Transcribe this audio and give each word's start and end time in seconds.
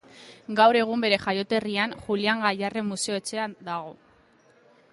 Gaur 0.59 0.77
egun 0.79 1.03
bere 1.03 1.19
jaioterrian 1.25 1.93
Julian 2.07 2.41
Gaiarre 2.47 2.83
museo-etxea 2.87 3.47
dago. 3.69 3.95